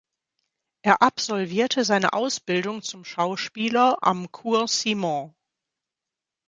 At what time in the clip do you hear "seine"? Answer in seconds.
1.85-2.13